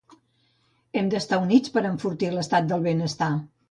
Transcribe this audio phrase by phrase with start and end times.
[1.01, 3.35] Hem d’estar units per enfortir l’estat del benestar.